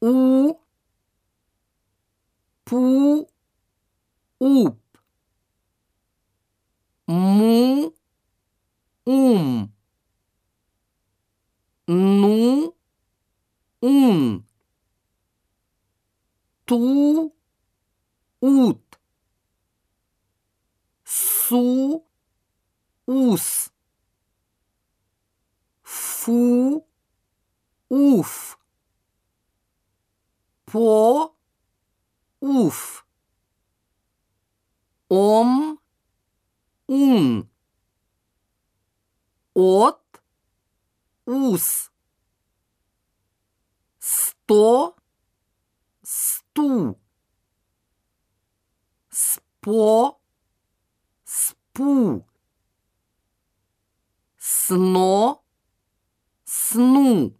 u 0.00 0.58
pu 2.64 3.26
up 4.40 4.78
mu 7.08 7.92
um 9.06 9.68
nu 11.88 12.74
um 13.82 14.44
tu 16.66 17.32
ut 18.40 18.98
su 21.04 22.04
us 23.06 23.70
fu 25.82 26.84
uf 27.90 28.47
по, 30.70 31.34
уф, 32.40 33.06
ом, 35.08 35.80
ун, 36.86 37.48
от, 39.54 40.00
ус, 41.24 41.90
сто, 43.98 44.96
сту, 46.02 46.98
спо, 49.08 50.20
спу, 51.24 52.26
сно, 54.36 55.42
сну. 56.44 57.38